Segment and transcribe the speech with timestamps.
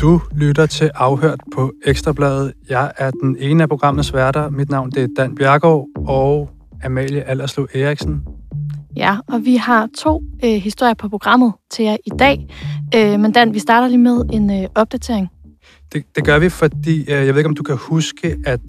[0.00, 2.52] Du lytter til Afhørt på Ekstrabladet.
[2.68, 4.50] Jeg er den ene af programmets værter.
[4.50, 6.50] Mit navn det er Dan Bjergård og
[6.84, 8.22] Amalie Allerslev Eriksen.
[8.96, 12.46] Ja, og vi har to øh, historier på programmet til jer i dag.
[12.94, 15.28] Øh, men Dan, vi starter lige med en øh, opdatering.
[15.92, 18.60] Det, det gør vi, fordi øh, jeg ved ikke, om du kan huske, at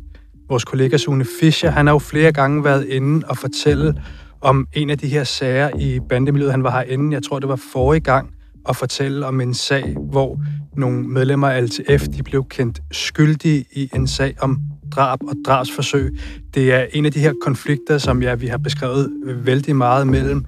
[0.50, 4.02] vores kollega Sune Fischer, han har jo flere gange været inde og fortælle
[4.42, 6.52] om en af de her sager i bandemiljøet.
[6.52, 8.34] Han var herinde, jeg tror, det var forrige gang,
[8.66, 10.40] og fortælle om en sag, hvor
[10.78, 14.60] nogle medlemmer af LTF de blev kendt skyldige i en sag om
[14.92, 16.20] drab og drabsforsøg.
[16.54, 20.46] Det er en af de her konflikter, som ja, vi har beskrevet vældig meget mellem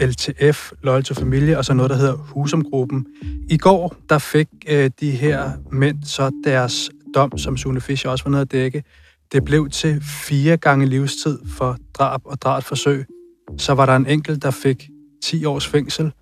[0.00, 3.06] LTF, Loyal to Familie, og så noget, der hedder Husumgruppen.
[3.50, 8.24] I går, der fik øh, de her mænd så deres dom, som Sune Fischer også
[8.24, 8.82] var nede at dække.
[9.32, 13.04] Det blev til fire gange livstid for drab og drabsforsøg.
[13.58, 14.88] Så var der en enkelt, der fik
[15.22, 16.12] 10 års fængsel,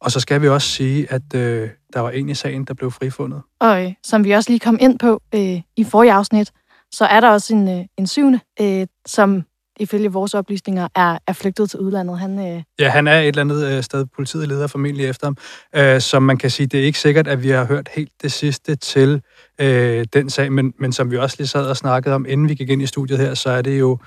[0.00, 2.90] og så skal vi også sige, at øh, der var en i sagen, der blev
[2.90, 3.42] frifundet.
[3.60, 6.52] Og øh, som vi også lige kom ind på øh, i forrige afsnit,
[6.92, 9.44] så er der også en, øh, en syvende, øh, som
[9.80, 12.18] ifølge vores oplysninger er, er flygtet til udlandet.
[12.18, 12.62] Han, øh...
[12.78, 14.06] Ja, han er et eller andet øh, sted.
[14.16, 15.36] Politiet leder formentlig efter ham.
[15.74, 18.32] Øh, som man kan sige, det er ikke sikkert, at vi har hørt helt det
[18.32, 19.22] sidste til
[19.60, 22.54] øh, den sag, men, men som vi også lige sad og snakkede om, inden vi
[22.54, 23.98] gik ind i studiet her, så er det jo,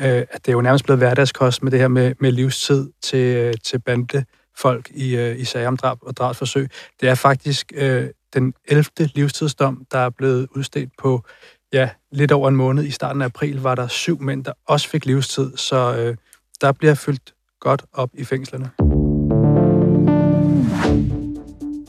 [0.00, 3.36] øh, at det er jo nærmest blevet hverdagskost med det her med, med livstid til,
[3.36, 4.24] øh, til bande
[4.58, 6.68] folk i, øh, i sager om drab og drabsforsøg.
[7.00, 8.84] Det er faktisk øh, den 11.
[8.98, 11.24] livstidsdom, der er blevet udstedt på
[11.72, 12.84] ja, lidt over en måned.
[12.84, 16.16] I starten af april var der syv mænd, der også fik livstid, så øh,
[16.60, 18.70] der bliver fyldt godt op i fængslerne.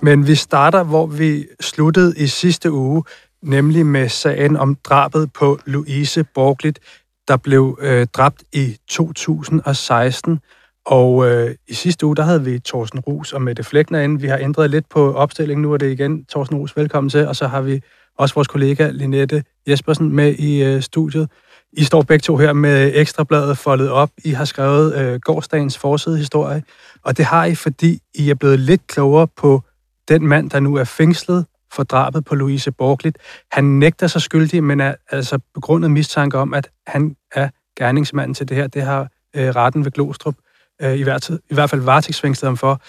[0.02, 3.04] Men vi starter, hvor vi sluttede i sidste uge,
[3.42, 6.80] nemlig med sagen om drabet på Louise Borglit,
[7.28, 10.40] der blev øh, dræbt i 2016.
[10.86, 14.22] Og øh, i sidste uge, der havde vi Thorsten Rus og Mette Flækner inde.
[14.22, 15.62] Vi har ændret lidt på opstillingen.
[15.62, 17.28] Nu er det igen Thorsten Rus, velkommen til.
[17.28, 17.82] Og så har vi
[18.18, 21.30] også vores kollega Linette Jespersen med i øh, studiet.
[21.74, 24.10] I står begge to her med ekstrabladet foldet op.
[24.24, 26.64] I har skrevet øh, gårdsdagens forsidehistorie.
[27.04, 29.64] Og det har I, fordi I er blevet lidt klogere på
[30.08, 33.18] den mand, der nu er fængslet for drabet på Louise Borglit.
[33.52, 38.50] Han nægter sig skyldig, men er altså begrundet mistanke om, at han er gerningsmanden til
[38.50, 38.68] det her.
[38.68, 40.36] Det har øh, retten ved Glostrup
[40.82, 42.82] øh, i, hvert, i hvert fald varetægtsfængslet ham for.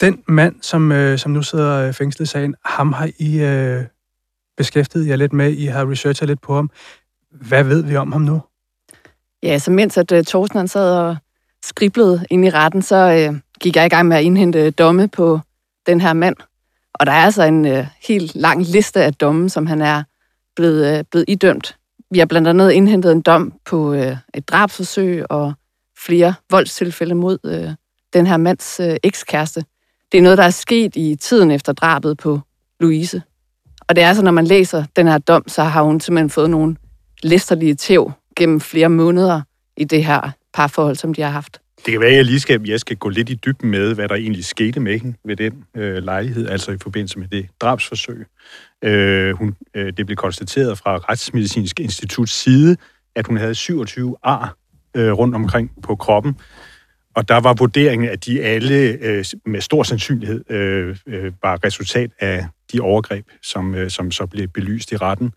[0.00, 3.84] Den mand, som, øh, som nu sidder øh, fængslet i sagen, ham har I øh,
[4.56, 5.52] beskæftiget jer lidt med.
[5.52, 6.70] I har researchet lidt på ham.
[7.30, 8.40] Hvad ved vi om ham nu?
[9.42, 11.16] Ja, så mens at øh, uh, Thorsten han sad og
[11.64, 15.40] skriblede ind i retten, så uh, gik jeg i gang med at indhente domme på
[15.86, 16.36] den her mand.
[16.94, 20.02] Og der er altså en uh, helt lang liste af domme, som han er
[20.56, 21.76] blevet, uh, blevet idømt.
[22.10, 25.54] Vi har blandt andet indhentet en dom på uh, et drabsforsøg og
[26.06, 27.70] flere voldstilfælde mod øh,
[28.12, 29.64] den her mands øh, ekskæreste.
[30.12, 32.40] Det er noget, der er sket i tiden efter drabet på
[32.80, 33.22] Louise.
[33.88, 36.50] Og det er så, når man læser den her dom, så har hun simpelthen fået
[36.50, 36.76] nogle
[37.22, 39.40] læsterlige tæv gennem flere måneder
[39.76, 41.58] i det her parforhold, som de har haft.
[41.86, 44.08] Det kan være, at jeg lige skal, jeg skal gå lidt i dybden med, hvad
[44.08, 48.26] der egentlig skete med hende ved den øh, lejlighed, altså i forbindelse med det drabsforsøg.
[48.84, 52.76] Øh, hun, øh, det blev konstateret fra Retsmedicinsk Instituts side,
[53.14, 54.56] at hun havde 27 ar
[54.96, 56.36] øh, rundt omkring på kroppen.
[57.14, 62.10] Og der var vurderingen, at de alle øh, med stor sandsynlighed øh, øh, var resultat
[62.20, 65.32] af de overgreb, som, øh, som så blev belyst i retten.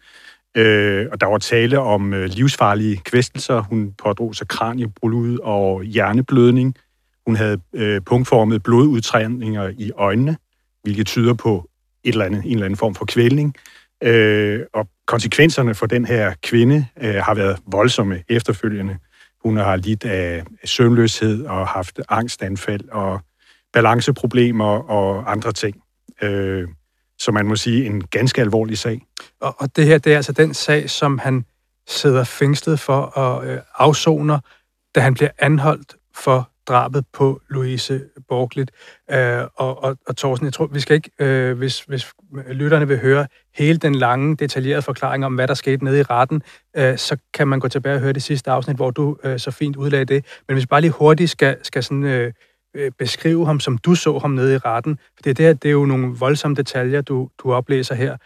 [0.57, 3.61] Øh, og der var tale om øh, livsfarlige kvæstelser.
[3.61, 6.75] Hun pådrog sig kraniebrud og hjerneblødning.
[7.25, 10.37] Hun havde øh, punktformede blodudtrækninger i øjnene,
[10.83, 11.69] hvilket tyder på
[12.03, 13.55] et eller andet, en eller anden form for kvælning.
[14.03, 18.97] Øh, og konsekvenserne for den her kvinde øh, har været voldsomme efterfølgende.
[19.45, 23.19] Hun har lidt af søvnløshed og haft angstanfald og
[23.73, 25.75] balanceproblemer og andre ting.
[26.21, 26.67] Øh,
[27.19, 29.01] så man må sige en ganske alvorlig sag.
[29.41, 31.45] Og, og det her, det er altså den sag, som han
[31.87, 34.39] sidder fængslet for og øh, afsoner,
[34.95, 38.71] da han bliver anholdt for drabet på Louise Borglit.
[39.11, 42.13] Øh, og, og, og Thorsten, jeg tror, vi skal ikke, øh, hvis, hvis
[42.47, 46.41] lytterne vil høre hele den lange, detaljerede forklaring om, hvad der skete nede i retten,
[46.77, 49.51] øh, så kan man gå tilbage og høre det sidste afsnit, hvor du øh, så
[49.51, 50.25] fint udlagde det.
[50.47, 52.33] Men hvis vi bare lige hurtigt skal, skal sådan, øh,
[52.75, 55.73] øh, beskrive ham, som du så ham nede i retten, for det, det, det er
[55.73, 58.17] jo nogle voldsomme detaljer, du, du oplæser her.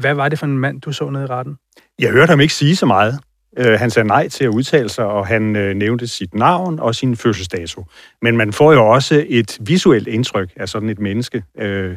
[0.00, 1.56] Hvad var det for en mand, du så nede i retten?
[1.98, 3.20] Jeg hørte ham ikke sige så meget.
[3.58, 6.94] Øh, han sagde nej til at udtale sig, og han øh, nævnte sit navn og
[6.94, 7.84] sin fødselsdato.
[8.22, 11.44] Men man får jo også et visuelt indtryk af sådan et menneske.
[11.58, 11.96] Øh,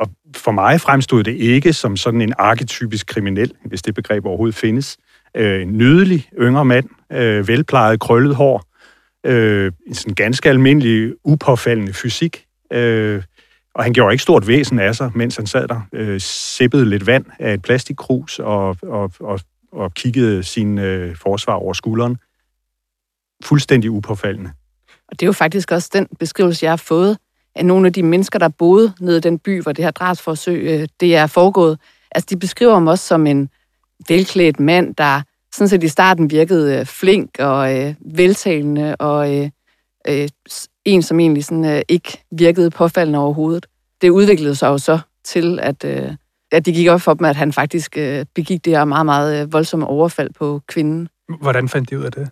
[0.00, 4.54] og for mig fremstod det ikke som sådan en arketypisk kriminel, hvis det begreb overhovedet
[4.56, 4.96] findes.
[5.36, 8.64] Øh, en nydelig yngre mand, øh, velplejet krøllet hår,
[9.26, 13.22] øh, en sådan ganske almindelig upåfaldende fysik, øh,
[13.74, 17.06] Og han gjorde ikke stort væsen af sig, mens han sad der, øh, sippede lidt
[17.06, 19.40] vand af et plastikkrus og, og, og,
[19.76, 22.16] og kiggede sin øh, forsvar over skulderen.
[23.44, 24.50] Fuldstændig upåfaldende.
[25.08, 27.18] Og det er jo faktisk også den beskrivelse, jeg har fået
[27.54, 30.62] af nogle af de mennesker, der boede nede i den by, hvor det her drabsforsøg
[30.62, 31.78] øh, det er foregået.
[32.10, 33.50] Altså, de beskriver ham også som en
[34.08, 39.50] velklædt mand, der sådan set i starten virkede øh, flink og øh, veltalende, og øh,
[40.08, 40.28] øh,
[40.84, 43.66] en, som egentlig sådan, øh, ikke virkede påfaldende overhovedet.
[44.00, 46.14] Det udviklede sig jo så til, at, øh,
[46.56, 49.42] at det gik op for dem, at han faktisk øh, begik det her meget, meget
[49.42, 51.08] øh, voldsomme overfald på kvinden.
[51.40, 52.30] Hvordan fandt de ud af det?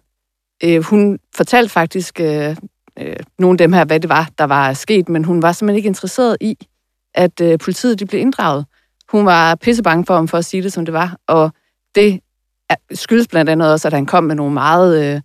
[0.64, 2.56] Øh, hun fortalte faktisk øh,
[2.98, 5.76] øh, nogle af dem her, hvad det var, der var sket, men hun var simpelthen
[5.76, 6.68] ikke interesseret i,
[7.14, 8.66] at øh, politiet de blev inddraget.
[9.10, 11.50] Hun var pissebange for ham, for at sige det, som det var, og
[11.94, 12.20] det
[12.92, 15.20] skyldes blandt andet også, at han kom med nogle meget øh,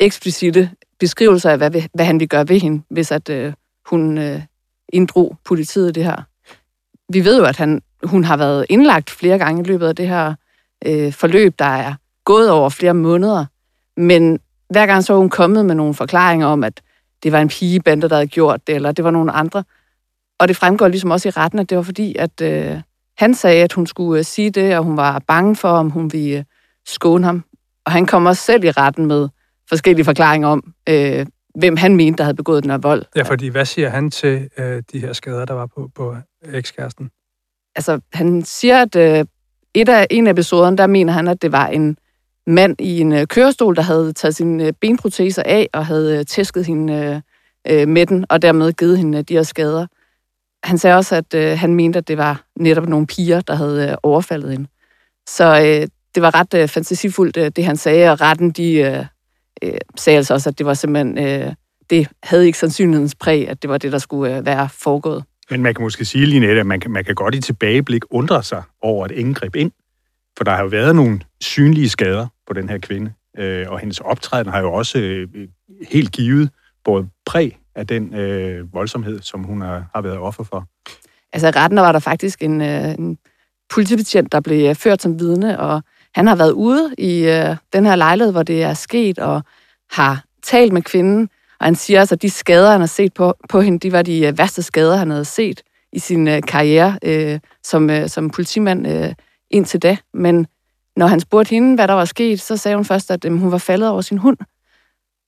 [0.00, 0.70] eksplicite
[1.00, 3.52] beskrivelser af, hvad, hvad han ville gøre ved hende, hvis at øh,
[3.90, 4.42] hun øh,
[4.88, 6.22] inddrog politiet det her.
[7.12, 10.08] Vi ved jo, at han, hun har været indlagt flere gange i løbet af det
[10.08, 10.34] her
[10.86, 13.44] øh, forløb, der er gået over flere måneder,
[13.96, 14.40] men
[14.70, 16.80] hver gang så er hun kommet med nogle forklaringer om, at
[17.22, 19.64] det var en pigebande, der havde gjort det, eller det var nogle andre.
[20.38, 22.76] Og det fremgår ligesom også i retten, at det var fordi, at øh,
[23.18, 26.12] han sagde, at hun skulle øh, sige det, og hun var bange for, om hun
[26.12, 26.44] ville øh,
[26.86, 27.44] skåne ham.
[27.86, 29.28] Og han kom også selv i retten med
[29.68, 33.04] forskellige forklaringer om, øh, hvem han mente, der havde begået den her vold.
[33.16, 36.16] Ja, fordi hvad siger han til øh, de her skader, der var på, på
[36.52, 37.10] ekskæresten?
[37.76, 39.24] Altså, han siger, at øh,
[39.74, 41.96] et af, en af episoderne, der mener han, at det var en
[42.46, 46.24] mand i en øh, kørestol, der havde taget sine øh, benproteser af og havde øh,
[46.24, 47.22] tæsket hende
[47.66, 49.86] øh, øh, med den, og dermed givet hende øh, de her skader.
[50.64, 53.88] Han sagde også, at øh, han mente, at det var netop nogle piger, der havde
[53.88, 54.66] øh, overfaldet hende.
[55.28, 59.04] Så øh, det var ret øh, fantasifuldt, øh, det han sagde, og retten de øh,
[59.62, 61.52] øh, sagde altså også, at det var simpelthen, øh,
[61.90, 65.24] det havde ikke sandsynlighedens præg, at det var det, der skulle øh, være foregået.
[65.50, 68.42] Men man kan måske sige, Linette, at man kan, man kan godt i tilbageblik undre
[68.42, 69.72] sig over, at ingen greb ind.
[70.36, 74.00] For der har jo været nogle synlige skader på den her kvinde, øh, og hendes
[74.00, 75.28] optræden har jo også øh,
[75.90, 76.50] helt givet
[76.84, 80.68] både præg af den øh, voldsomhed, som hun har, har været offer for.
[81.32, 83.18] Altså i retten var der faktisk en, øh, en
[83.70, 85.82] politibetjent, der blev øh, ført som vidne, og
[86.14, 89.42] han har været ude i øh, den her lejlighed, hvor det er sket, og
[89.90, 91.28] har talt med kvinden,
[91.60, 94.02] og han siger altså, at de skader, han har set på, på hende, de var
[94.02, 95.62] de øh, værste skader, han havde set
[95.92, 99.14] i sin øh, karriere øh, som, øh, som politimand øh,
[99.50, 99.96] indtil da.
[100.14, 100.46] Men
[100.96, 103.52] når han spurgte hende, hvad der var sket, så sagde hun først, at øh, hun
[103.52, 104.36] var faldet over sin hund.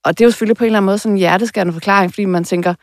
[0.04, 2.24] Og det er jo selvfølgelig på en eller anden måde sådan en hjerteskærende forklaring, fordi
[2.24, 2.74] man tænker,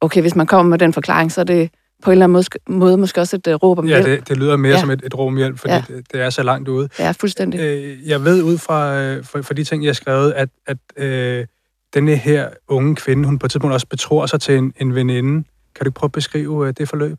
[0.00, 1.70] okay, hvis man kommer med den forklaring, så er det
[2.02, 4.08] på en eller anden måde, måde måske også et uh, råb om ja, hjælp.
[4.08, 4.80] Ja, det, det lyder mere ja.
[4.80, 5.84] som et, et råb om hjælp, fordi ja.
[5.88, 6.88] det, det er så langt ude.
[6.98, 7.60] Ja, fuldstændig.
[7.60, 10.76] Øh, jeg ved ud fra øh, for, for de ting, jeg har skrevet, at, at
[10.96, 11.46] øh,
[11.94, 15.44] denne her unge kvinde, hun på et tidspunkt også betror sig til en, en veninde.
[15.74, 17.18] Kan du prøve at beskrive øh, det forløb?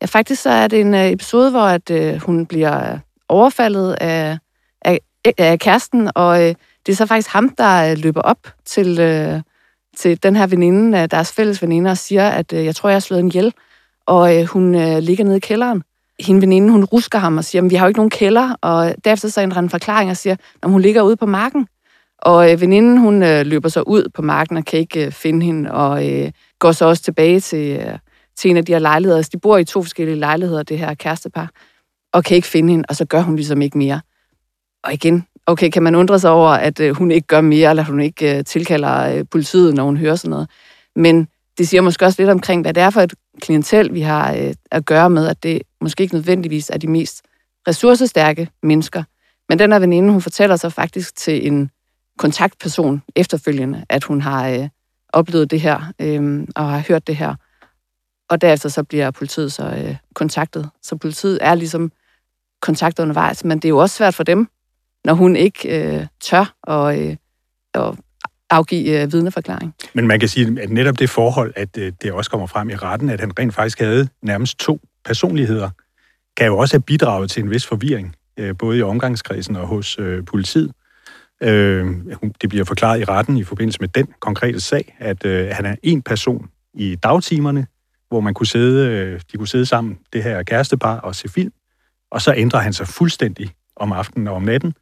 [0.00, 3.96] Ja, faktisk så er det en øh, episode, hvor at, øh, hun bliver øh, overfaldet
[4.00, 4.38] af,
[4.82, 5.00] af,
[5.38, 6.54] af kæresten, og øh,
[6.86, 9.40] det er så faktisk ham, der øh, løber op til, øh,
[9.96, 12.94] til den her veninde, øh, deres fælles veninde, og siger, at øh, jeg tror, jeg
[12.94, 13.52] har slået en ihjel
[14.06, 15.82] og øh, hun øh, ligger nede i kælderen.
[16.20, 18.94] Hende veninde, hun rusker ham og siger, at vi har jo ikke nogen kælder, og
[19.04, 21.68] derefter så ændrer han en forklaring og siger, at hun ligger ude på marken.
[22.18, 25.46] Og øh, veninden, hun øh, løber så ud på marken og kan ikke øh, finde
[25.46, 27.98] hende, og øh, går så også tilbage til, øh,
[28.36, 29.16] til en af de her lejligheder.
[29.16, 31.50] Altså, de bor i to forskellige lejligheder, det her kærestepar,
[32.12, 34.00] og kan ikke finde hende, og så gør hun ligesom ikke mere.
[34.84, 37.82] Og igen, okay, kan man undre sig over, at øh, hun ikke gør mere, eller
[37.82, 40.48] hun ikke øh, tilkalder øh, politiet, når hun hører sådan noget.
[40.96, 44.34] Men det siger måske også lidt omkring, hvad det er for et klientel, vi har
[44.34, 47.22] øh, at gøre med, at det måske ikke nødvendigvis er de mest
[47.68, 49.02] ressourcestærke mennesker.
[49.48, 51.70] Men den her veninde, hun fortæller sig faktisk til en
[52.18, 54.68] kontaktperson efterfølgende, at hun har øh,
[55.08, 57.34] oplevet det her øh, og har hørt det her.
[58.28, 60.70] Og derefter så bliver politiet så øh, kontaktet.
[60.82, 61.92] Så politiet er ligesom
[62.62, 64.48] kontaktet undervejs, men det er jo også svært for dem,
[65.04, 67.16] når hun ikke øh, tør og, øh,
[67.74, 67.96] og
[68.50, 69.74] afgive øh, vidneforklaring.
[69.94, 72.74] Men man kan sige, at netop det forhold, at øh, det også kommer frem i
[72.74, 75.70] retten, at han rent faktisk havde nærmest to personligheder,
[76.36, 79.98] kan jo også have bidraget til en vis forvirring, øh, både i omgangskredsen og hos
[79.98, 80.72] øh, politiet.
[81.42, 81.86] Øh,
[82.40, 85.76] det bliver forklaret i retten i forbindelse med den konkrete sag, at øh, han er
[85.82, 87.66] en person i dagtimerne,
[88.08, 91.52] hvor man kunne sidde, øh, de kunne sidde sammen, det her kærestepar, og se film,
[92.10, 94.74] og så ændrer han sig fuldstændig om aftenen og om natten,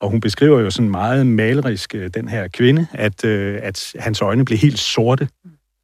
[0.00, 4.22] og hun beskriver jo sådan meget malerisk, øh, den her kvinde, at, øh, at hans
[4.22, 5.28] øjne blev helt sorte,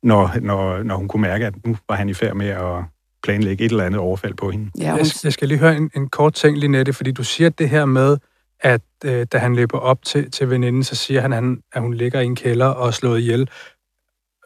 [0.03, 2.85] når, når, når hun kunne mærke, at nu var han i færd med at
[3.23, 4.71] planlægge et eller andet overfald på hende.
[4.79, 4.99] Ja, hun...
[4.99, 7.85] jeg, jeg skal lige høre en, en kort ting, Linette, fordi du siger det her
[7.85, 8.17] med,
[8.61, 11.83] at øh, da han løber op til, til veninden, så siger han, at, han, at
[11.83, 13.51] hun ligger i en kælder og er slået ihjel.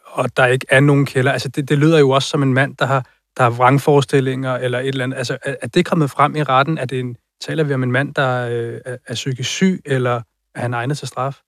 [0.05, 1.33] og der ikke er nogen kælder.
[1.33, 4.79] Altså, det, det lyder jo også som en mand, der har, der har vrangforestillinger eller
[4.79, 5.19] et eller andet.
[5.19, 6.79] Altså, er, er det kommet frem i retten?
[6.79, 10.23] Er det en, taler vi om en mand, der øh, er, er psykisk syg, eller
[10.55, 11.40] er han egnet til straf?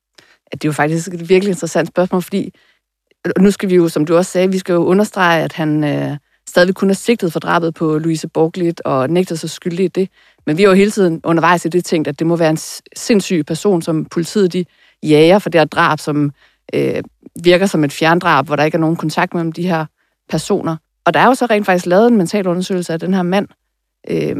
[0.52, 2.54] Det er jo faktisk et virkelig interessant spørgsmål, fordi
[3.38, 6.16] nu skal vi jo, som du også sagde, vi skal jo understrege, at han øh,
[6.49, 10.08] stadig kun er sigtet for drabet på Louise Borglit og nægter sig skyldig i det.
[10.46, 12.58] Men vi har jo hele tiden undervejs i det tænkt, at det må være en
[12.96, 14.64] sindssyg person, som politiet de
[15.02, 16.32] jager for det her drab, som
[16.75, 17.02] øh,
[17.44, 19.87] virker som et fjerndrab, hvor der ikke er nogen kontakt mellem de her
[20.28, 20.76] personer.
[21.04, 23.49] Og der er jo så rent faktisk lavet en mental undersøgelse af den her mand
[24.11, 24.37] øh,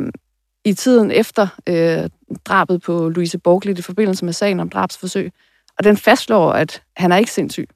[0.65, 2.09] i tiden efter øh,
[2.45, 5.33] drabet på Louise Borglit i forbindelse med sagen om drabsforsøg.
[5.79, 7.69] Og den fastslår, at han er ikke sindssyg.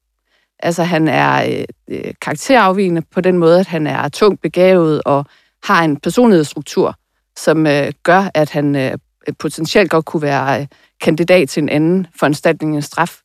[0.58, 5.24] Altså han er øh, øh, karakterafvigende på den måde, at han er tungt begavet og
[5.64, 6.94] har en personlighedsstruktur,
[7.36, 8.98] som øh, gør, at han øh,
[9.38, 10.66] potentielt godt kunne være øh,
[11.00, 13.20] kandidat til en anden foranstaltning end straf.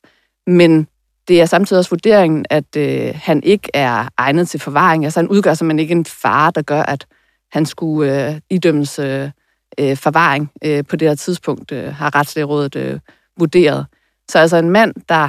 [0.46, 0.86] Men
[1.28, 5.04] det er samtidig også vurderingen, at øh, han ikke er egnet til forvaring.
[5.04, 7.06] Altså han udgør simpelthen ikke en fare, der gør, at
[7.52, 9.30] han skulle øh, idømmes øh,
[9.78, 13.00] øh, forvaring øh, på det her tidspunkt, øh, har retslægerådet øh,
[13.38, 13.86] vurderet.
[14.30, 15.28] Så altså en mand, der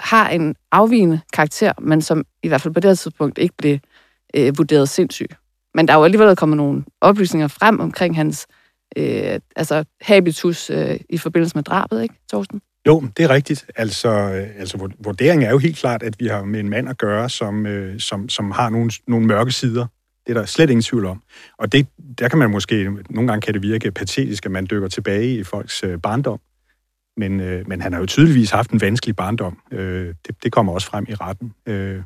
[0.00, 3.78] har en afvigende karakter, men som i hvert fald på det her tidspunkt ikke blev
[4.36, 5.28] øh, vurderet sindssyg.
[5.74, 8.46] Men der er jo alligevel kommet nogle oplysninger frem omkring hans
[8.96, 12.60] øh, altså habitus øh, i forbindelse med drabet, ikke, Thorsten?
[12.86, 13.66] Jo, det er rigtigt.
[13.76, 16.98] Altså, øh, altså vurderingen er jo helt klart, at vi har med en mand at
[16.98, 19.86] gøre, som, øh, som, som har nogle, nogle mørke sider.
[20.26, 21.22] Det er der slet ingen tvivl om.
[21.58, 21.86] Og det,
[22.18, 25.44] der kan man måske, nogle gange kan det virke patetisk, at man dykker tilbage i
[25.44, 26.40] folks øh, barndom.
[27.18, 29.58] Men, øh, men han har jo tydeligvis haft en vanskelig barndom.
[29.72, 31.52] Øh, det, det kommer også frem i retten.
[31.66, 32.02] Øh,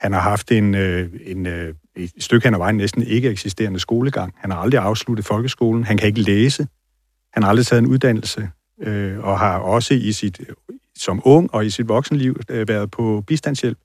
[0.00, 3.78] han har haft en, øh, en, øh, et stykke hen ad vejen næsten ikke eksisterende
[3.78, 4.34] skolegang.
[4.36, 5.84] Han har aldrig afsluttet folkeskolen.
[5.84, 6.66] Han kan ikke læse.
[7.32, 8.50] Han har aldrig taget en uddannelse.
[8.82, 10.40] Øh, og har også i sit,
[10.98, 13.78] som ung og i sit voksenliv øh, været på bistandshjælp.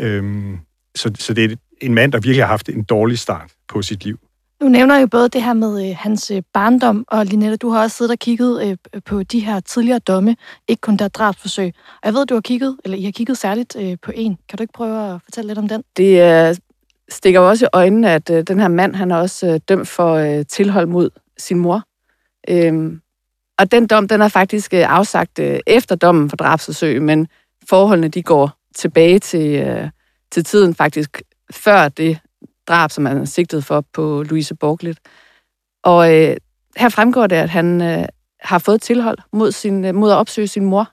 [0.00, 0.54] Øh,
[0.94, 4.04] så, så det er en mand, der virkelig har haft en dårlig start på sit
[4.04, 4.18] liv.
[4.60, 7.82] Nu nævner jo både det her med øh, hans øh, barndom, og Linette, du har
[7.82, 10.36] også siddet og kigget øh, på de her tidligere domme,
[10.68, 11.72] ikke kun der drabsforsøg.
[11.86, 14.38] Og jeg ved, du har kigget, eller I har kigget særligt øh, på en.
[14.48, 15.82] Kan du ikke prøve at fortælle lidt om den?
[15.96, 16.56] Det øh,
[17.08, 19.88] stikker jo også i øjnene, at øh, den her mand, han er også øh, dømt
[19.88, 21.82] for øh, tilhold mod sin mor.
[22.48, 23.00] Øhm,
[23.58, 27.28] og den dom, den er faktisk øh, afsagt øh, efter dommen for drabsforsøg, men
[27.68, 29.90] forholdene, de går tilbage til, øh,
[30.32, 32.18] til tiden faktisk før det
[32.68, 34.98] drab, som han er sigtet for på Louise Borglet.
[35.84, 36.36] Og øh,
[36.76, 38.04] her fremgår det, at han øh,
[38.40, 40.88] har fået tilhold mod, sin, øh, mod at opsøge sin mor.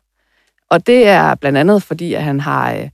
[0.70, 2.90] Og det er blandt andet, fordi at han har øh,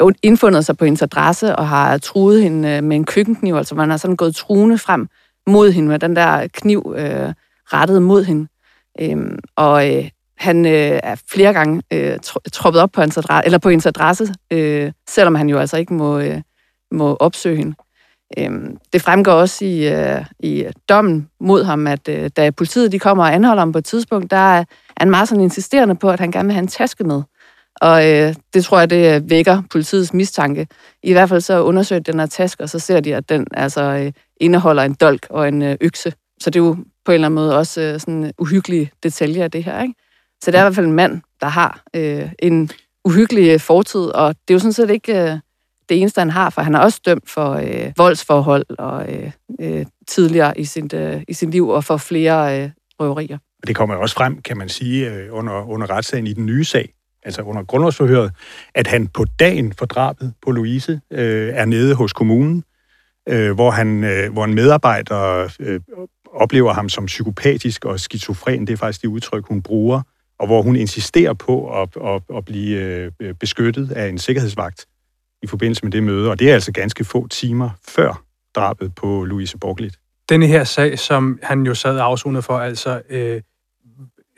[0.00, 3.54] øh, indfundet sig på hendes adresse og har truet hende øh, med en køkkenkniv.
[3.54, 5.08] Altså man har sådan gået truende frem
[5.46, 7.32] mod hende med den der kniv øh,
[7.64, 8.48] rettet mod hende.
[9.00, 12.18] Øhm, og øh, han øh, er flere gange øh,
[12.52, 15.94] troppet op på, hans adresse, eller på hendes adresse, øh, selvom han jo altså ikke
[15.94, 16.18] må...
[16.18, 16.42] Øh,
[16.92, 17.74] må opsøge hende.
[18.38, 22.98] Øhm, det fremgår også i, øh, i dommen mod ham, at øh, da politiet de
[22.98, 24.64] kommer og anholder ham på et tidspunkt, der er
[24.96, 27.22] han meget sådan insisterende på, at han gerne vil have en taske med.
[27.80, 30.66] Og øh, det tror jeg, det vækker politiets mistanke.
[31.02, 33.82] I hvert fald så undersøger den her taske, og så ser de, at den altså
[33.82, 36.12] øh, indeholder en dolk og en øh, økse.
[36.40, 39.50] Så det er jo på en eller anden måde også øh, sådan uhyggelige detaljer af
[39.50, 39.82] det her.
[39.82, 39.94] Ikke?
[40.42, 42.70] Så det er i hvert fald en mand, der har øh, en
[43.04, 45.22] uhyggelig fortid, og det er jo sådan set ikke...
[45.22, 45.38] Øh,
[45.88, 49.86] det eneste, han har, for han er også dømt for øh, voldsforhold og øh, øh,
[50.06, 53.38] tidligere i sin, øh, i sin liv og for flere øh, røverier.
[53.62, 56.64] Og det kommer også frem, kan man sige, øh, under, under retssagen i den nye
[56.64, 58.32] sag, altså under grundlovsforhøret,
[58.74, 62.64] at han på dagen for drabet på Louise øh, er nede hos kommunen,
[63.28, 65.80] øh, hvor, han, øh, hvor en medarbejder øh,
[66.32, 70.02] oplever ham som psykopatisk og skizofren, det er faktisk det udtryk, hun bruger,
[70.38, 72.78] og hvor hun insisterer på at, at, at blive
[73.20, 74.86] øh, beskyttet af en sikkerhedsvagt
[75.44, 78.22] i forbindelse med det møde, og det er altså ganske få timer før
[78.54, 79.94] drabet på Louise Borglit.
[80.28, 83.40] Denne her sag, som han jo sad afsonet for, altså øh,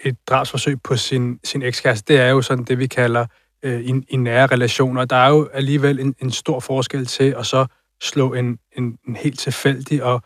[0.05, 3.27] et drabsforsøg på sin, sin ekskæreste, det er jo sådan det, vi kalder
[3.63, 5.05] øh, i, i nære relationer.
[5.05, 7.67] Der er jo alligevel en, en stor forskel til at så
[8.03, 10.23] slå en, en, en helt tilfældig, og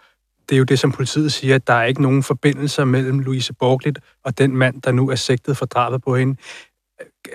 [0.49, 3.53] det er jo det, som politiet siger, at der er ikke nogen forbindelser mellem Louise
[3.53, 6.37] Borglit og den mand, der nu er sigtet for drabet på hende.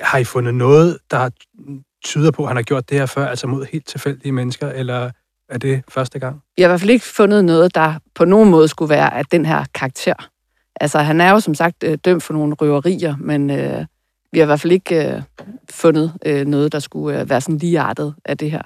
[0.02, 1.30] Har I fundet noget, der
[2.06, 5.12] tyder på, at han har gjort det her før, altså mod helt tilfældige mennesker, eller
[5.50, 6.42] er det første gang?
[6.58, 9.26] Jeg har i hvert fald ikke fundet noget, der på nogen måde skulle være af
[9.26, 10.30] den her karakter.
[10.82, 13.86] Altså, han er jo som sagt øh, dømt for nogle røverier, men øh,
[14.32, 15.22] vi har i hvert fald ikke øh,
[15.70, 18.62] fundet øh, noget, der skulle øh, være sådan ligeartet af det her.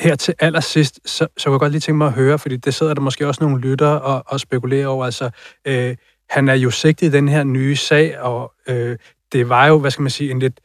[0.00, 2.74] Her til allersidst, så, så kunne jeg godt lige tænke mig at høre, fordi det
[2.74, 5.04] sidder der måske også nogle lytter og, og spekulerer over.
[5.04, 5.30] Altså,
[5.64, 5.96] øh,
[6.30, 8.96] han er jo sigtet i den her nye sag, og øh,
[9.32, 10.60] det var jo, hvad skal man sige, en lidt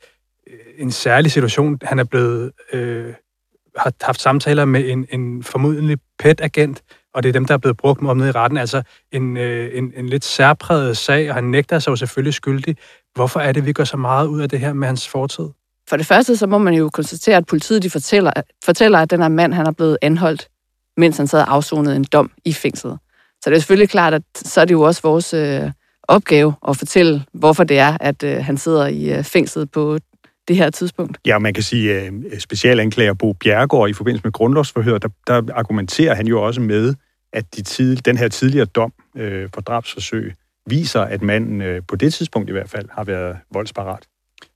[0.50, 1.80] Øh, en særlig situation.
[1.84, 3.14] Han er blevet øh,
[3.78, 7.78] har haft samtaler med en, en formodentlig PET-agent, og det er dem, der er blevet
[7.78, 8.58] brugt om nede i retten.
[8.58, 12.78] Altså en, øh, en, en lidt særpræget sag, og han nægter sig jo selvfølgelig skyldig.
[13.16, 15.46] Hvorfor er det, vi gør så meget ud af det her med hans fortid?
[15.90, 18.32] For det første, så må man jo konstatere, at politiet de fortæller,
[18.66, 20.48] fortæller, at den her mand han er blevet anholdt,
[20.98, 22.98] mens han sad afsonet en dom i fængslet.
[23.44, 25.72] Så det er selvfølgelig klart, at så er det jo også vores øh,
[26.08, 29.98] opgave at fortælle, hvorfor det er, at øh, han sidder i øh, fængslet på
[30.48, 31.18] det her tidspunkt.
[31.26, 35.42] Ja, man kan sige, at øh, specialanklager Bo Bjergård i forbindelse med grundlovsforhør, der, der
[35.54, 36.94] argumenterer han jo også med,
[37.34, 40.34] at de tid, den her tidligere dom øh, for drabsforsøg
[40.66, 44.04] viser, at manden øh, på det tidspunkt i hvert fald har været voldsparat.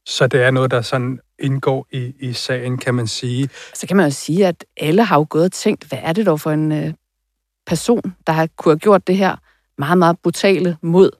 [0.06, 3.50] Så det er noget, der sådan indgår i, i sagen, kan man sige.
[3.74, 6.26] Så kan man jo sige, at alle har jo gået og tænkt, hvad er det
[6.26, 6.94] dog for en øh,
[7.66, 9.36] person, der har kunne have gjort det her
[9.78, 11.12] meget, meget brutale mod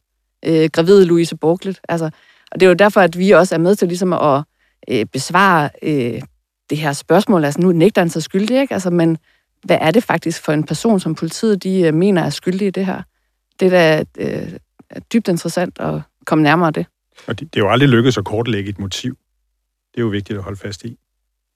[0.46, 1.80] øh, gravide Louise Borglet.
[1.90, 2.10] Altså,
[2.52, 4.44] og det er jo derfor, at vi også er med til ligesom at
[4.88, 6.22] øh, besvare øh,
[6.70, 7.46] det her spørgsmål.
[7.46, 8.74] Altså, nu nægter han sig skyldig, ikke?
[8.74, 9.18] Altså, men
[9.64, 12.72] hvad er det faktisk for en person, som politiet de øh, mener er skyldig i
[12.72, 13.02] det her?
[13.60, 14.52] Det er da øh,
[15.14, 16.86] dybt interessant at komme nærmere det.
[17.28, 19.18] Og det, det er jo aldrig lykkedes at kortlægge et motiv.
[19.92, 20.98] Det er jo vigtigt at holde fast i.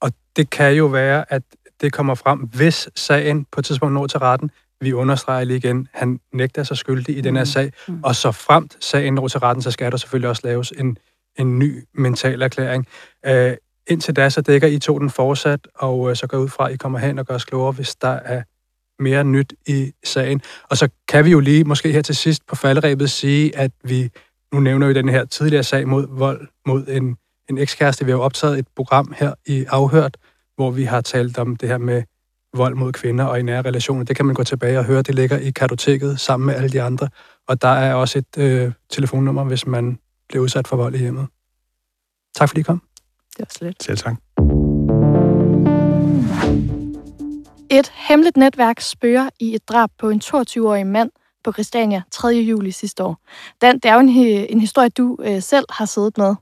[0.00, 1.42] Og det kan jo være, at
[1.80, 4.50] det kommer frem, hvis sagen på et tidspunkt når til retten.
[4.80, 7.46] Vi understreger lige igen, han nægter sig skyldig i den her mm.
[7.46, 8.00] sag, mm.
[8.04, 10.98] og så fremt sagen når til retten, så skal der selvfølgelig også laves en,
[11.38, 12.86] en ny mental erklæring.
[13.26, 16.68] Øh, indtil da, så dækker I to den fortsat, og øh, så går ud fra,
[16.68, 18.42] at I kommer hen og gør os klogere, hvis der er
[19.02, 20.42] mere nyt i sagen.
[20.70, 24.10] Og så kan vi jo lige måske her til sidst på falderæbet sige, at vi,
[24.52, 27.16] nu nævner vi den her tidligere sag mod vold mod en,
[27.50, 28.04] en ekskæreste.
[28.04, 30.16] Vi har jo optaget et program her i Afhørt,
[30.56, 32.02] hvor vi har talt om det her med
[32.54, 34.04] vold mod kvinder og i nære relationer.
[34.04, 35.02] Det kan man gå tilbage og høre.
[35.02, 37.08] Det ligger i kartoteket sammen med alle de andre.
[37.48, 41.26] Og der er også et øh, telefonnummer, hvis man bliver udsat for vold i hjemmet.
[42.36, 42.82] Tak fordi I kom.
[43.36, 43.82] Det var slet.
[43.82, 44.16] Selv tak.
[47.70, 51.10] Et hemmeligt netværk spørger i et drab på en 22-årig mand
[51.44, 52.28] på Christiania 3.
[52.28, 53.18] juli sidste år.
[53.60, 56.34] Dan, det er jo en, en historie, du øh, selv har siddet med.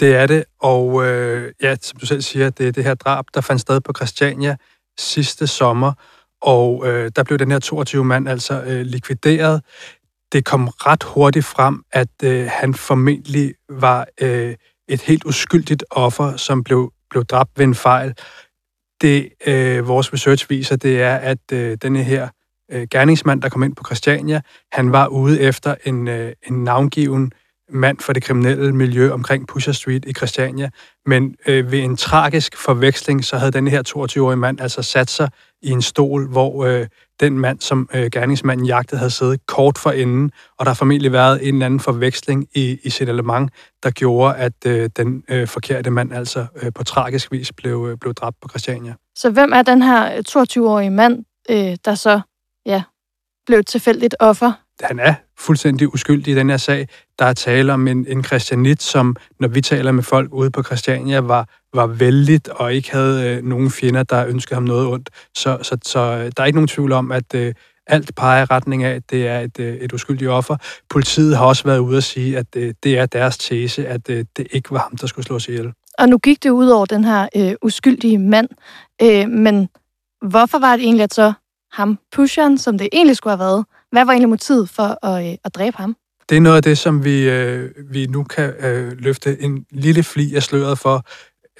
[0.00, 3.24] Det er det, og øh, ja, som du selv siger, det er det her drab,
[3.34, 4.56] der fandt sted på Christiania
[4.98, 5.92] sidste sommer,
[6.42, 9.62] og øh, der blev den her 22 mand altså øh, likvideret.
[10.32, 14.54] Det kom ret hurtigt frem, at øh, han formentlig var øh,
[14.88, 18.14] et helt uskyldigt offer, som blev, blev dræbt ved en fejl.
[19.00, 22.28] Det øh, vores research viser, det er, at øh, denne her
[22.72, 24.40] øh, gerningsmand, der kom ind på Christiania,
[24.72, 27.32] han var ude efter en, øh, en navngiven
[27.72, 30.70] mand for det kriminelle miljø omkring Pusher Street i Christiania.
[31.06, 35.28] Men øh, ved en tragisk forveksling, så havde denne her 22-årige mand altså sat sig
[35.62, 36.86] i en stol, hvor øh,
[37.20, 41.12] den mand, som øh, gerningsmanden jagtede, havde siddet kort for enden, og der har formentlig
[41.12, 43.50] været en eller anden forveksling i, i sit element,
[43.82, 47.98] der gjorde, at øh, den øh, forkerte mand altså øh, på tragisk vis blev, øh,
[47.98, 48.94] blev dræbt på Christiania.
[49.16, 52.20] Så hvem er den her 22-årige mand, øh, der så
[52.66, 52.82] ja,
[53.46, 54.52] blev tilfældigt offer
[54.82, 56.88] han er fuldstændig uskyldig i den her sag.
[57.18, 60.62] Der er tale om en, en christianit, som, når vi taler med folk ude på
[60.62, 65.10] Christiania, var, var vældigt og ikke havde øh, nogen fjender, der ønskede ham noget ondt.
[65.34, 67.54] Så, så, så øh, der er ikke nogen tvivl om, at øh,
[67.86, 70.56] alt peger i retning af, at det er et, øh, et uskyldigt offer.
[70.90, 74.24] Politiet har også været ude at sige, at øh, det er deres tese, at øh,
[74.36, 75.72] det ikke var ham, der skulle slås ihjel.
[75.98, 78.48] Og nu gik det ud over den her øh, uskyldige mand,
[79.02, 79.68] øh, men
[80.28, 81.32] hvorfor var det egentlig, at så
[81.72, 85.36] ham, pusheren, som det egentlig skulle have været, hvad var egentlig motivet for at, øh,
[85.44, 85.96] at dræbe ham?
[86.28, 90.02] Det er noget af det, som vi, øh, vi nu kan øh, løfte en lille
[90.02, 91.04] fli af sløret for.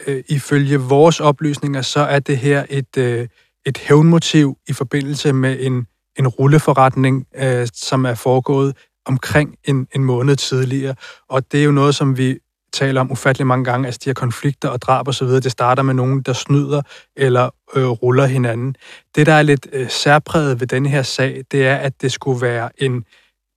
[0.07, 3.29] Øh, ifølge vores oplysninger, så er det her et, øh,
[3.67, 5.87] et hævnmotiv i forbindelse med en,
[6.19, 10.95] en rulleforretning, øh, som er foregået omkring en, en måned tidligere.
[11.29, 12.39] Og det er jo noget, som vi
[12.73, 15.53] taler om ufattelig mange gange, altså de her konflikter og drab og så videre, det
[15.53, 16.83] starter med nogen, der snyder
[17.17, 18.77] eller øh, ruller hinanden.
[19.15, 22.41] Det, der er lidt øh, særpræget ved denne her sag, det er, at det skulle
[22.41, 23.05] være en,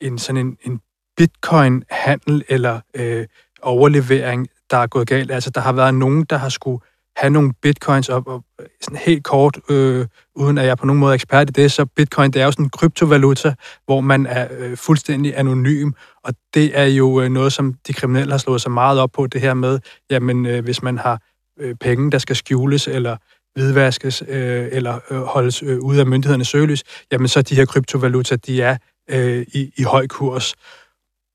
[0.01, 0.79] en sådan en, en
[1.17, 3.25] bitcoin-handel eller øh,
[3.61, 5.31] overlevering, der er gået galt.
[5.31, 6.79] Altså, der har været nogen, der har skulle
[7.15, 10.99] have nogle bitcoins op, og øh, sådan helt kort, øh, uden at jeg på nogen
[10.99, 13.53] måde er ekspert i det, så bitcoin, det er jo sådan en kryptovaluta,
[13.85, 15.91] hvor man er øh, fuldstændig anonym,
[16.23, 19.27] og det er jo øh, noget, som de kriminelle har slået sig meget op på,
[19.27, 21.21] det her med, jamen, øh, hvis man har
[21.59, 23.17] øh, penge, der skal skjules, eller
[23.55, 28.35] hvidvaskes, øh, eller øh, holdes øh, ude af myndighedernes søgelys, jamen så de her kryptovaluta,
[28.35, 28.77] de er
[29.09, 30.53] øh, i, i høj kurs.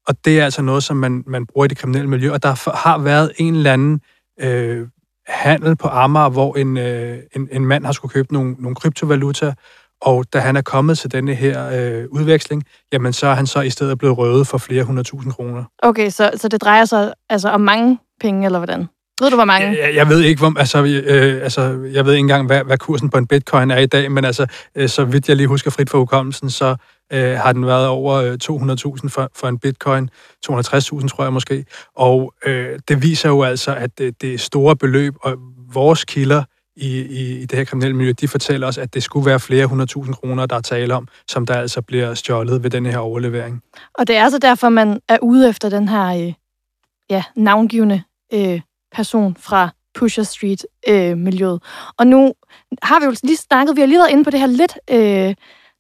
[0.07, 2.77] Og det er altså noget, som man, man bruger i det kriminelle miljø, og der
[2.77, 4.01] har været en eller anden
[4.41, 4.87] øh,
[5.29, 9.55] handel på Amager, hvor en, øh, en, en mand har skulle købe nogle, nogle kryptovaluta,
[10.01, 13.61] og da han er kommet til denne her øh, udveksling, jamen så er han så
[13.61, 15.65] i stedet blevet røvet for flere hundredtusind kroner.
[15.83, 18.87] Okay, så, så det drejer sig altså om mange penge, eller hvordan?
[19.21, 19.79] Ved du, hvor mange?
[19.79, 21.61] Jeg, jeg ved ikke, hvor, altså, øh, altså,
[21.93, 24.47] jeg ved ikke engang, hvad, hvad kursen på en bitcoin er i dag, men altså,
[24.75, 26.77] øh, så vidt jeg lige husker frit for hukommelsen, så
[27.13, 30.11] øh, har den været over øh, 200.000 for, for en bitcoin,
[30.51, 31.65] 260.000 tror jeg måske,
[31.97, 35.37] og øh, det viser jo altså, at det, det er store beløb, og
[35.73, 36.43] vores kilder
[36.77, 39.67] i, i, i det her kriminelle miljø, de fortæller os, at det skulle være flere
[39.67, 43.63] hundredtusind kroner, der er tale om, som der altså bliver stjålet ved den her overlevering.
[43.95, 46.33] Og det er altså derfor, man er ude efter den her øh,
[47.11, 48.03] ja, navngivende
[48.35, 48.61] øh,
[48.93, 51.63] person fra Pusher Street-miljøet.
[51.63, 52.35] Øh, og nu
[52.83, 55.35] har vi jo lige snakket, vi har lige været inde på det her lidt øh,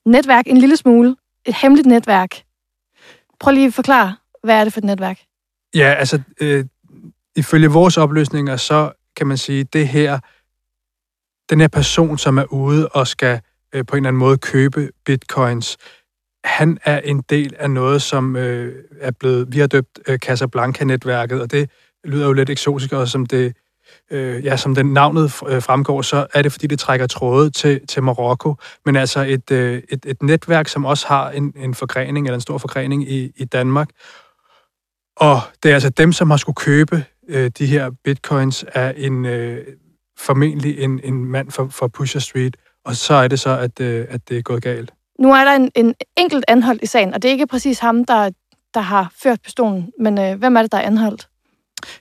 [0.06, 2.42] netværk, en lille smule, et hemmeligt netværk.
[3.40, 5.18] Prøv lige at forklare, hvad er det for et netværk?
[5.74, 6.64] Ja, altså, øh,
[7.36, 10.18] ifølge vores opløsninger, så kan man sige, det her,
[11.50, 13.40] den her person, som er ude og skal
[13.74, 15.76] øh, på en eller anden måde købe bitcoins,
[16.44, 21.40] han er en del af noget, som øh, er blevet, vi har døbt øh, Casablanca-netværket,
[21.40, 21.70] og det
[22.04, 23.54] lyder jo lidt eksotisk, og som det
[24.10, 27.86] øh, ja, som den navnet øh, fremgår, så er det, fordi det trækker tråde til,
[27.86, 32.26] til Marokko, men altså et, øh, et, et netværk, som også har en, en forgrening,
[32.26, 33.88] eller en stor forgrening i, i Danmark.
[35.16, 39.24] Og det er altså dem, som har skulle købe øh, de her bitcoins, er en,
[39.24, 39.66] øh,
[40.18, 44.06] formentlig en, en mand fra, for Pusher Street, og så er det så, at, øh,
[44.08, 44.92] at det er gået galt.
[45.18, 48.04] Nu er der en, en enkelt anholdt i sagen, og det er ikke præcis ham,
[48.04, 48.30] der,
[48.74, 51.28] der har ført pistolen, men øh, hvem er det, der er anholdt?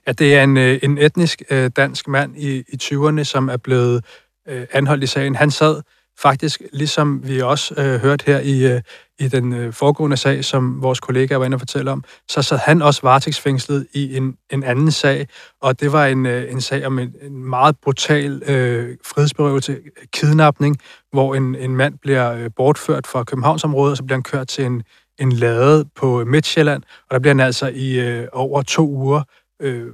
[0.08, 3.58] Ja, det er en, øh, en etnisk øh, dansk mand i, i 20'erne, som er
[3.58, 4.06] blevet
[4.48, 5.36] øh, anholdt i sagen.
[5.36, 5.82] Han sad
[6.20, 8.82] faktisk, ligesom vi også øh, hørt her i, øh,
[9.20, 12.58] i den øh, foregående sag, som vores kollega var inde og fortælle om, så sad
[12.58, 15.28] han også varetægtsfængslet i en, en anden sag,
[15.62, 19.78] og det var en, øh, en sag om en, en meget brutal øh, frihedsberøvelse,
[20.14, 20.78] kidnapning,
[21.12, 24.66] hvor en, en mand bliver øh, bortført fra Københavnsområdet, og så bliver han kørt til
[24.66, 24.84] en,
[25.20, 29.22] en lade på Midtjylland, og der bliver han altså i øh, over to uger
[29.62, 29.88] øh,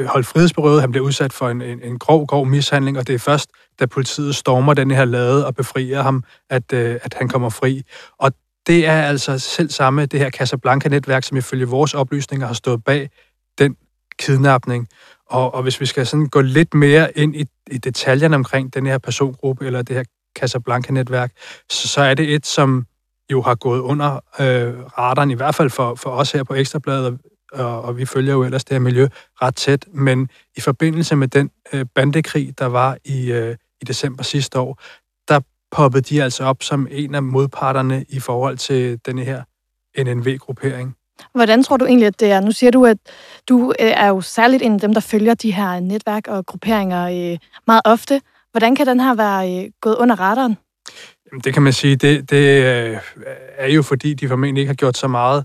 [0.00, 0.80] holdt frihedsberøvet.
[0.80, 3.86] Han bliver udsat for en, en, en grov, grov mishandling, og det er først, da
[3.86, 7.82] politiet stormer den her lade og befrier ham, at, øh, at han kommer fri.
[8.18, 8.32] Og
[8.66, 13.10] det er altså selv samme, det her Casablanca-netværk, som ifølge vores oplysninger har stået bag
[13.58, 13.76] den
[14.18, 14.88] kidnapning.
[15.26, 18.86] Og, og hvis vi skal sådan gå lidt mere ind i, i detaljerne omkring den
[18.86, 20.04] her persongruppe, eller det her
[20.38, 21.32] Casablanca-netværk,
[21.70, 22.86] så, så er det et, som
[23.32, 27.06] jo har gået under øh, radaren, i hvert fald for, for os her på Ekstrabladet,
[27.06, 27.18] og,
[27.52, 29.08] og vi følger jo ellers det her miljø
[29.42, 34.22] ret tæt, men i forbindelse med den øh, bandekrig, der var i, øh, i december
[34.22, 34.82] sidste år,
[35.28, 39.42] der poppede de altså op som en af modparterne i forhold til denne her
[39.98, 40.94] NNV-gruppering.
[41.34, 42.40] Hvordan tror du egentlig, at det er?
[42.40, 42.98] Nu siger du, at
[43.48, 47.32] du øh, er jo særligt en af dem, der følger de her netværk og grupperinger
[47.32, 48.20] øh, meget ofte.
[48.50, 50.56] Hvordan kan den her være øh, gået under radaren?
[51.26, 52.64] Jamen, det kan man sige, det, det
[53.56, 55.44] er jo fordi, de formentlig ikke har gjort så meget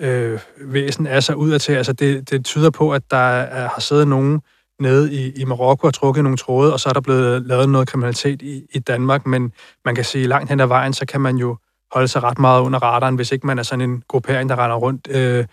[0.00, 1.72] øh, væsen af sig udadtil.
[1.72, 4.40] Altså det, det tyder på, at der er, har siddet nogen
[4.80, 7.88] nede i, i Marokko og trukket nogle tråde, og så er der blevet lavet noget
[7.88, 9.52] kriminalitet i, i Danmark, men
[9.84, 11.56] man kan sige, langt hen ad vejen, så kan man jo
[11.92, 14.76] holde sig ret meget under radaren, hvis ikke man er sådan en gruppering, der render
[14.76, 15.44] rundt øh,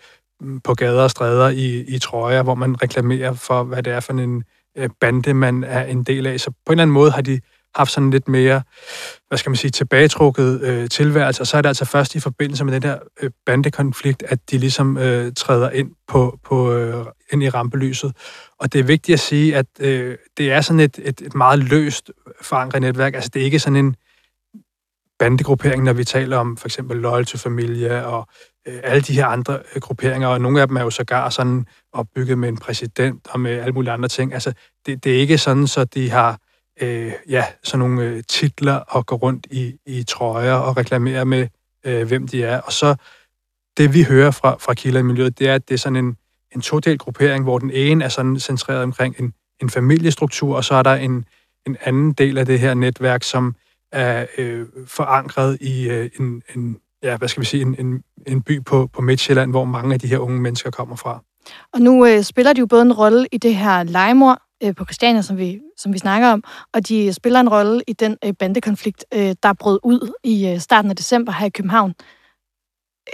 [0.64, 4.12] på gader og stræder i, i trøjer, hvor man reklamerer for, hvad det er for
[4.12, 4.44] en
[4.76, 6.40] øh, bande, man er en del af.
[6.40, 7.40] Så på en eller anden måde har de
[7.74, 8.62] haft sådan lidt mere,
[9.28, 12.64] hvad skal man sige, tilbagetrukket øh, tilværelse, og så er det altså først i forbindelse
[12.64, 17.42] med den der øh, bandekonflikt, at de ligesom øh, træder ind på, på øh, ind
[17.42, 18.16] i rampelyset.
[18.58, 21.58] Og det er vigtigt at sige, at øh, det er sådan et, et, et meget
[21.58, 22.10] løst
[22.42, 23.14] forankret netværk.
[23.14, 23.96] Altså det er ikke sådan en
[25.18, 28.28] bandegruppering, når vi taler om for eksempel Loyal to Familia og
[28.68, 31.66] øh, alle de her andre øh, grupperinger, og nogle af dem er jo sågar sådan
[31.92, 34.34] opbygget med en præsident og med alle mulige andre ting.
[34.34, 34.52] Altså
[34.86, 36.38] det, det er ikke sådan, så de har
[36.82, 41.48] øh, ja, sådan nogle øh, titler og gå rundt i, i trøjer og reklamere med,
[41.84, 42.60] øh, hvem de er.
[42.60, 42.94] Og så
[43.76, 46.16] det, vi hører fra, fra kilder i miljøet, det er, at det er sådan en,
[46.54, 50.74] en todelt gruppering, hvor den ene er sådan centreret omkring en, en familiestruktur, og så
[50.74, 51.24] er der en,
[51.66, 53.54] en anden del af det her netværk, som
[53.92, 58.42] er øh, forankret i øh, en, en, ja, hvad skal vi sige, en, en, en
[58.42, 61.22] by på, på Midtjylland, hvor mange af de her unge mennesker kommer fra.
[61.72, 64.84] Og nu øh, spiller de jo både en rolle i det her legemord, øh, på
[64.84, 66.44] Christiania, som vi, som vi snakker om,
[66.74, 70.58] og de spiller en rolle i den øh, bandekonflikt, øh, der brød ud i øh,
[70.58, 71.94] starten af december her i København.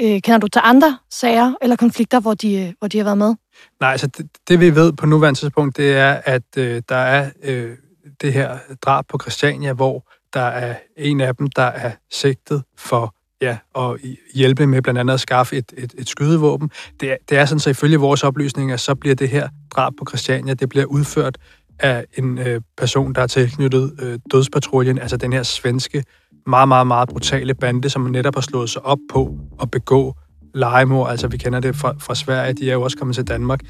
[0.00, 3.18] Øh, kender du til andre sager eller konflikter, hvor de, øh, hvor de har været
[3.18, 3.34] med?
[3.80, 7.30] Nej, altså det, det vi ved på nuværende tidspunkt, det er, at øh, der er
[7.42, 7.76] øh,
[8.20, 13.14] det her drab på Christiania, hvor der er en af dem, der er sigtet for
[13.42, 13.98] ja, og
[14.35, 16.70] hjælpe med blandt andet at skaffe et, et, et skydevåben.
[17.01, 20.55] Det det er sådan, så ifølge vores oplysninger, så bliver det her drab på Christiania,
[20.55, 21.38] det bliver udført
[21.79, 26.05] af en øh, person, der er tilknyttet øh, dødspatruljen, altså den her svenske,
[26.46, 30.14] meget, meget, meget brutale bande, som netop har slået sig op på at begå
[30.55, 31.11] legemord.
[31.11, 33.61] Altså vi kender det fra, fra Sverige, de er jo også kommet til Danmark.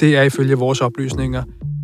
[0.00, 1.42] det er ifølge vores oplysninger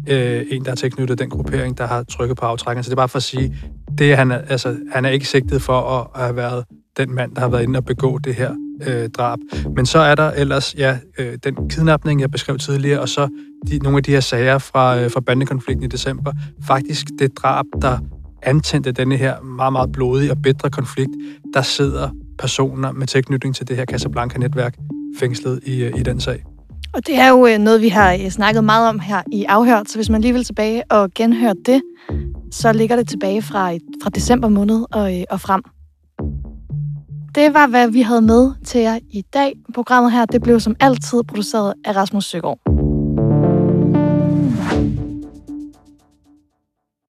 [0.08, 2.84] øh, en, der er tilknyttet den gruppering, der har trykket på aftrækkeren.
[2.84, 3.56] Så det er bare for at sige,
[3.98, 6.64] det, han, er, altså, han er ikke sigtet for at have været
[6.96, 8.50] den mand, der har været inde og begå det her
[8.86, 9.38] øh, drab.
[9.76, 13.28] Men så er der ellers ja, øh, den kidnapning, jeg beskrev tidligere, og så
[13.68, 16.32] de, nogle af de her sager fra, øh, fra bandekonflikten i december.
[16.66, 17.98] Faktisk det drab, der
[18.42, 21.10] antændte denne her meget, meget blodige og bedre konflikt,
[21.54, 24.76] der sidder personer med tilknytning til det her Casablanca-netværk
[25.18, 26.44] fængslet i, øh, i den sag.
[26.92, 29.90] Og det er jo øh, noget, vi har øh, snakket meget om her i Afhørt,
[29.90, 31.82] så hvis man lige vil tilbage og genhøre det,
[32.50, 35.62] så ligger det tilbage fra, fra december måned og, og frem.
[37.36, 39.52] Det var, hvad vi havde med til jer i dag.
[39.74, 42.75] Programmet her det blev som altid produceret af Rasmus Søgaard.